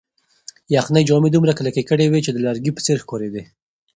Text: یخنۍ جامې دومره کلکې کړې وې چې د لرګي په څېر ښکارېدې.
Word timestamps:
یخنۍ 0.75 1.03
جامې 1.09 1.29
دومره 1.31 1.53
کلکې 1.59 1.83
کړې 1.89 2.05
وې 2.07 2.19
چې 2.25 2.31
د 2.33 2.37
لرګي 2.45 2.71
په 2.73 2.81
څېر 2.85 2.97
ښکارېدې. 3.03 3.43